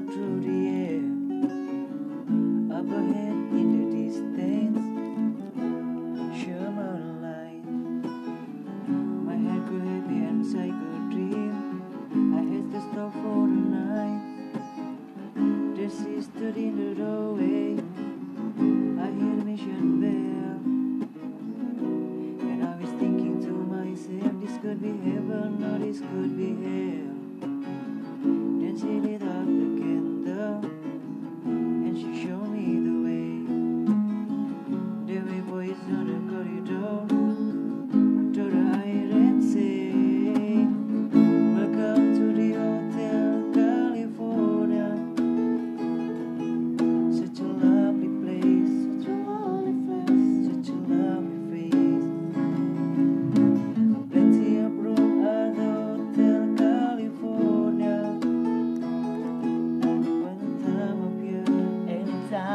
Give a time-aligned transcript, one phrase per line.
[0.00, 0.69] up to the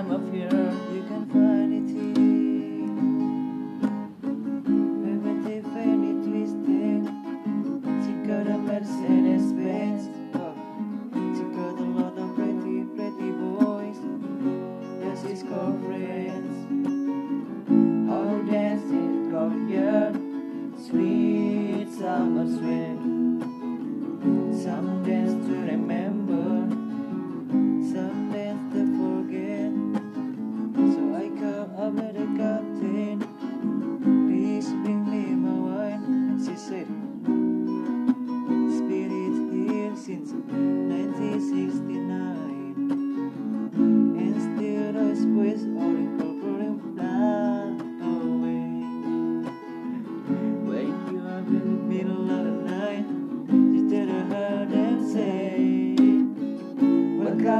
[0.00, 0.59] time of year,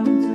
[0.00, 0.29] Welcome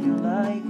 [0.00, 0.69] you like,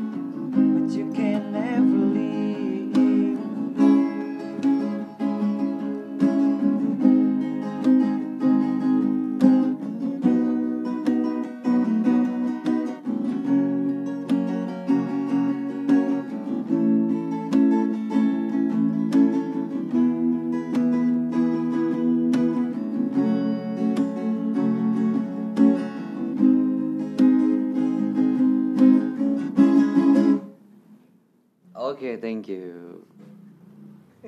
[32.00, 33.04] Okay, thank you.